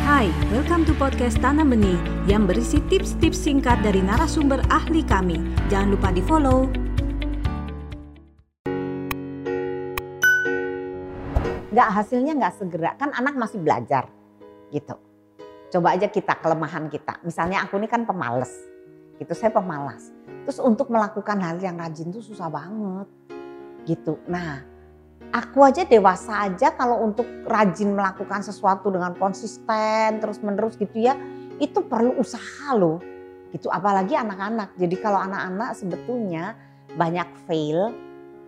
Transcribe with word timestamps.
Hai, 0.00 0.32
welcome 0.48 0.88
to 0.88 0.96
podcast 0.96 1.36
Tanam 1.44 1.76
Benih 1.76 2.00
yang 2.24 2.48
berisi 2.48 2.80
tips-tips 2.88 3.36
singkat 3.36 3.84
dari 3.84 4.00
narasumber 4.00 4.64
ahli 4.72 5.04
kami. 5.04 5.36
Jangan 5.68 5.88
lupa 5.92 6.08
di 6.08 6.24
follow. 6.24 6.72
Nggak 11.68 11.88
hasilnya 11.92 12.32
nggak 12.32 12.54
segera, 12.56 12.96
kan 12.96 13.12
anak 13.12 13.36
masih 13.36 13.60
belajar 13.60 14.08
gitu. 14.72 14.96
Coba 15.68 15.92
aja 15.92 16.08
kita 16.08 16.32
kelemahan 16.40 16.88
kita. 16.88 17.20
Misalnya 17.20 17.68
aku 17.68 17.76
ini 17.76 17.84
kan 17.84 18.08
pemales, 18.08 18.56
gitu 19.20 19.36
saya 19.36 19.52
pemalas. 19.52 20.16
Terus 20.48 20.64
untuk 20.64 20.88
melakukan 20.88 21.36
hal 21.44 21.60
yang 21.60 21.76
rajin 21.76 22.08
tuh 22.08 22.24
susah 22.24 22.48
banget 22.48 23.08
gitu. 23.84 24.16
Nah 24.24 24.69
aku 25.30 25.62
aja 25.62 25.86
dewasa 25.86 26.50
aja 26.50 26.74
kalau 26.74 27.06
untuk 27.06 27.26
rajin 27.46 27.94
melakukan 27.94 28.42
sesuatu 28.42 28.90
dengan 28.90 29.14
konsisten 29.14 30.18
terus 30.18 30.42
menerus 30.42 30.74
gitu 30.74 30.98
ya 30.98 31.14
itu 31.62 31.84
perlu 31.86 32.18
usaha 32.18 32.74
loh. 32.74 32.98
Gitu 33.50 33.66
apalagi 33.66 34.14
anak-anak. 34.14 34.78
Jadi 34.78 34.96
kalau 34.98 35.18
anak-anak 35.18 35.74
sebetulnya 35.74 36.54
banyak 36.94 37.28
fail 37.46 37.94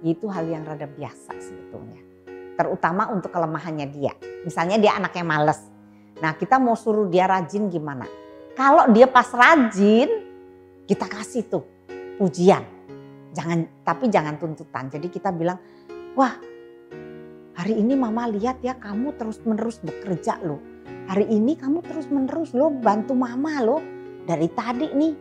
itu 0.02 0.26
hal 0.26 0.46
yang 0.46 0.66
rada 0.66 0.86
biasa 0.86 1.34
sebetulnya. 1.38 2.02
Terutama 2.58 3.10
untuk 3.10 3.30
kelemahannya 3.30 3.86
dia. 3.90 4.14
Misalnya 4.42 4.78
dia 4.78 4.98
anak 4.98 5.14
yang 5.14 5.28
males. 5.30 5.60
Nah 6.18 6.34
kita 6.34 6.58
mau 6.58 6.74
suruh 6.74 7.06
dia 7.06 7.26
rajin 7.26 7.70
gimana? 7.70 8.06
Kalau 8.54 8.90
dia 8.90 9.06
pas 9.06 9.26
rajin 9.30 10.10
kita 10.86 11.06
kasih 11.06 11.46
tuh 11.46 11.64
pujian. 12.18 12.62
Jangan 13.34 13.82
tapi 13.82 14.06
jangan 14.10 14.38
tuntutan. 14.38 14.86
Jadi 14.90 15.10
kita 15.10 15.34
bilang 15.34 15.58
wah 16.14 16.51
Hari 17.62 17.78
ini 17.78 17.94
mama 17.94 18.26
lihat 18.26 18.58
ya 18.58 18.74
kamu 18.74 19.14
terus 19.14 19.38
menerus 19.46 19.78
bekerja 19.78 20.34
loh. 20.42 20.58
Hari 21.06 21.30
ini 21.30 21.54
kamu 21.54 21.78
terus 21.86 22.10
menerus 22.10 22.50
loh 22.58 22.74
bantu 22.74 23.14
mama 23.14 23.62
loh. 23.62 23.78
Dari 24.26 24.50
tadi 24.50 24.90
nih 24.90 25.14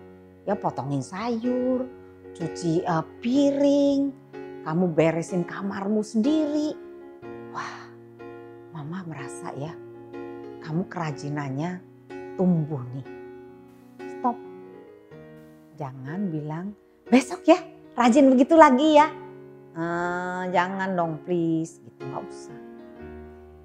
ya 0.49 0.57
potongin 0.57 1.05
sayur, 1.05 1.85
cuci 2.33 2.81
uh, 2.81 3.05
piring, 3.21 4.09
kamu 4.65 4.89
beresin 4.89 5.45
kamarmu 5.45 6.01
sendiri. 6.01 6.73
Wah 7.53 7.77
mama 8.73 9.05
merasa 9.05 9.53
ya 9.53 9.77
kamu 10.65 10.89
kerajinannya 10.89 11.77
tumbuh 12.41 12.81
nih. 12.97 13.05
Stop. 14.17 14.37
Jangan 15.77 16.33
bilang 16.33 16.73
besok 17.05 17.45
ya 17.45 17.61
rajin 17.93 18.33
begitu 18.33 18.57
lagi 18.57 18.97
ya 18.97 19.20
uh, 19.75 20.43
jangan 20.51 20.89
dong 20.95 21.13
please 21.23 21.79
gitu. 21.83 22.01
Nggak 22.07 22.23
usah. 22.27 22.59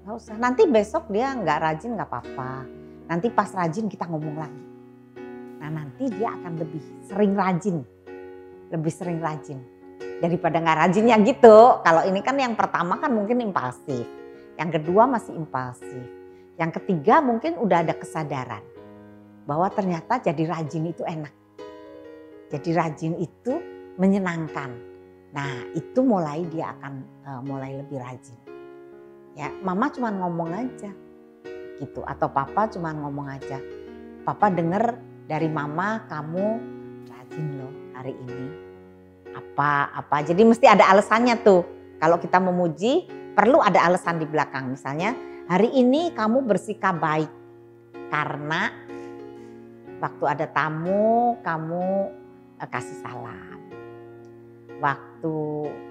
Nggak 0.03 0.15
usah. 0.15 0.35
Nanti 0.39 0.61
besok 0.67 1.03
dia 1.11 1.33
nggak 1.35 1.59
rajin 1.59 1.91
nggak 1.95 2.09
apa-apa. 2.09 2.51
Nanti 3.07 3.27
pas 3.31 3.49
rajin 3.51 3.87
kita 3.87 4.07
ngomong 4.07 4.35
lagi. 4.35 4.65
Nah 5.63 5.69
nanti 5.71 6.11
dia 6.11 6.31
akan 6.31 6.53
lebih 6.59 6.83
sering 7.07 7.33
rajin. 7.35 7.83
Lebih 8.71 8.91
sering 8.91 9.19
rajin. 9.19 9.59
Daripada 10.19 10.59
nggak 10.59 10.77
rajinnya 10.87 11.15
gitu. 11.23 11.81
Kalau 11.83 12.03
ini 12.03 12.19
kan 12.23 12.35
yang 12.35 12.55
pertama 12.55 12.99
kan 12.99 13.11
mungkin 13.11 13.39
impulsif. 13.43 14.07
Yang 14.57 14.81
kedua 14.81 15.05
masih 15.07 15.37
impulsif. 15.37 16.03
Yang 16.57 16.81
ketiga 16.81 17.21
mungkin 17.21 17.59
udah 17.61 17.85
ada 17.85 17.93
kesadaran. 17.93 18.63
Bahwa 19.47 19.71
ternyata 19.71 20.19
jadi 20.19 20.43
rajin 20.49 20.91
itu 20.91 21.05
enak. 21.07 21.31
Jadi 22.47 22.69
rajin 22.75 23.13
itu 23.19 23.53
menyenangkan 23.99 24.96
Nah 25.37 25.69
itu 25.77 26.01
mulai 26.01 26.41
dia 26.49 26.73
akan 26.73 26.93
uh, 27.21 27.41
mulai 27.45 27.77
lebih 27.77 28.01
rajin. 28.01 28.41
Ya 29.37 29.53
mama 29.61 29.93
cuma 29.93 30.09
ngomong 30.09 30.49
aja 30.49 30.89
gitu 31.77 32.01
atau 32.01 32.25
papa 32.33 32.65
cuma 32.73 32.89
ngomong 32.89 33.29
aja. 33.29 33.61
Papa 34.25 34.49
denger 34.49 34.97
dari 35.29 35.45
mama 35.45 36.09
kamu 36.09 36.45
rajin 37.05 37.47
loh 37.53 37.73
hari 37.93 38.17
ini. 38.17 38.49
Apa 39.37 39.93
apa 39.93 40.25
jadi 40.25 40.41
mesti 40.41 40.65
ada 40.65 40.89
alasannya 40.89 41.37
tuh. 41.45 41.61
Kalau 42.01 42.17
kita 42.17 42.41
memuji 42.41 43.05
perlu 43.37 43.61
ada 43.61 43.85
alasan 43.85 44.17
di 44.17 44.25
belakang. 44.25 44.73
Misalnya 44.73 45.13
hari 45.45 45.69
ini 45.69 46.17
kamu 46.17 46.49
bersikap 46.49 46.97
baik 46.97 47.29
karena 48.09 48.73
waktu 50.01 50.23
ada 50.25 50.49
tamu 50.49 51.37
kamu 51.45 52.09
uh, 52.57 52.69
kasih 52.73 52.97
salam 53.05 53.57
waktu 54.77 55.35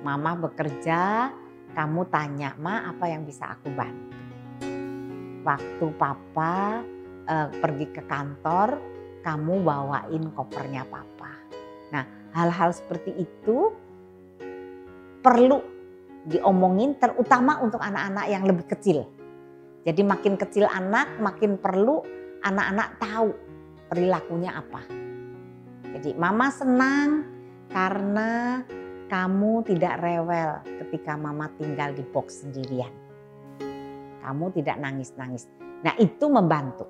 mama 0.02 0.38
bekerja, 0.48 1.30
kamu 1.74 2.08
tanya, 2.08 2.54
"Ma, 2.58 2.88
apa 2.90 3.10
yang 3.10 3.26
bisa 3.26 3.52
aku 3.52 3.68
bantu?" 3.74 4.14
Waktu 5.46 5.86
papa 5.94 6.82
uh, 7.26 7.48
pergi 7.62 7.86
ke 7.94 8.02
kantor, 8.06 8.78
kamu 9.22 9.62
bawain 9.62 10.24
kopernya 10.34 10.82
papa. 10.86 11.34
Nah, 11.94 12.04
hal-hal 12.34 12.74
seperti 12.74 13.14
itu 13.14 13.70
perlu 15.22 15.58
diomongin 16.26 16.98
terutama 16.98 17.62
untuk 17.62 17.78
anak-anak 17.78 18.26
yang 18.26 18.42
lebih 18.42 18.66
kecil. 18.66 19.06
Jadi 19.86 20.02
makin 20.02 20.34
kecil 20.34 20.66
anak, 20.66 21.22
makin 21.22 21.58
perlu 21.62 22.02
anak-anak 22.42 22.98
tahu 22.98 23.30
perilakunya 23.86 24.50
apa. 24.50 24.82
Jadi 25.94 26.18
mama 26.18 26.50
senang 26.50 27.35
karena 27.70 28.62
kamu 29.06 29.62
tidak 29.62 30.02
rewel 30.02 30.58
ketika 30.84 31.14
mama 31.14 31.46
tinggal 31.58 31.94
di 31.94 32.02
box 32.10 32.42
sendirian. 32.42 32.90
Kamu 34.26 34.50
tidak 34.50 34.82
nangis-nangis. 34.82 35.46
Nah 35.86 35.94
itu 36.02 36.26
membantu. 36.26 36.86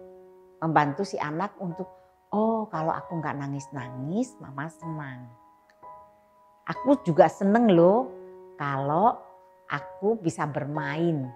Membantu 0.65 1.05
si 1.05 1.21
anak 1.21 1.53
untuk, 1.61 1.85
oh 2.33 2.65
kalau 2.73 2.97
aku 2.97 3.21
nggak 3.21 3.37
nangis-nangis 3.37 4.33
mama 4.41 4.73
senang. 4.73 5.29
Aku 6.67 6.99
juga 7.05 7.29
seneng 7.29 7.69
loh 7.69 8.09
kalau 8.57 9.21
aku 9.69 10.17
bisa 10.17 10.49
bermain 10.49 11.29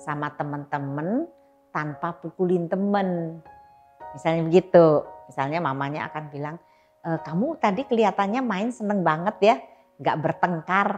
sama 0.00 0.32
teman-teman 0.32 1.28
tanpa 1.70 2.16
pukulin 2.16 2.66
temen. 2.66 3.38
Misalnya 4.16 4.48
begitu. 4.48 5.04
Misalnya 5.28 5.60
mamanya 5.60 6.08
akan 6.08 6.24
bilang, 6.32 6.56
kamu 7.04 7.60
tadi 7.60 7.84
kelihatannya 7.84 8.40
main 8.40 8.72
seneng 8.72 9.04
banget 9.04 9.36
ya 9.44 9.56
nggak 10.00 10.16
bertengkar, 10.24 10.88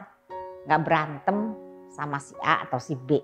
nggak 0.65 0.83
berantem 0.87 1.53
sama 1.93 2.23
si 2.23 2.33
A 2.41 2.65
atau 2.65 2.79
si 2.79 2.95
B. 2.95 3.19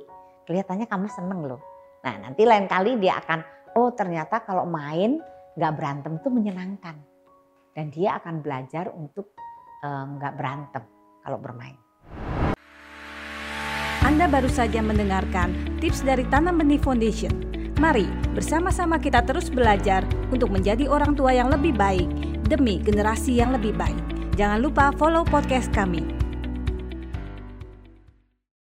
Kelihatannya 0.44 0.90
kamu 0.90 1.06
seneng 1.08 1.46
loh. 1.46 1.60
Nah 2.02 2.18
nanti 2.18 2.42
lain 2.42 2.66
kali 2.66 2.98
dia 2.98 3.22
akan, 3.22 3.40
oh 3.78 3.94
ternyata 3.94 4.42
kalau 4.42 4.66
main 4.66 5.22
nggak 5.54 5.72
berantem 5.78 6.18
itu 6.18 6.28
menyenangkan. 6.28 6.96
Dan 7.72 7.88
dia 7.88 8.20
akan 8.20 8.44
belajar 8.44 8.92
untuk 8.92 9.32
uh, 9.80 10.04
nggak 10.18 10.34
berantem 10.36 10.84
kalau 11.22 11.38
bermain. 11.40 11.78
Anda 14.02 14.26
baru 14.26 14.50
saja 14.50 14.82
mendengarkan 14.82 15.78
tips 15.78 16.02
dari 16.02 16.26
Tanam 16.28 16.58
Benih 16.58 16.82
Foundation. 16.82 17.32
Mari 17.80 18.04
bersama-sama 18.34 18.98
kita 19.00 19.24
terus 19.24 19.48
belajar 19.48 20.04
untuk 20.28 20.52
menjadi 20.52 20.90
orang 20.90 21.16
tua 21.16 21.32
yang 21.32 21.48
lebih 21.48 21.72
baik 21.72 22.31
demi 22.46 22.78
generasi 22.80 23.38
yang 23.38 23.52
lebih 23.54 23.74
baik. 23.74 23.98
Jangan 24.38 24.64
lupa 24.64 24.94
follow 24.96 25.26
podcast 25.28 25.68
kami 25.74 26.21